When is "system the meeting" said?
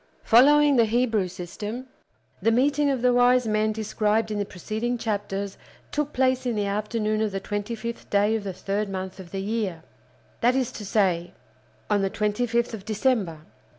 1.27-2.89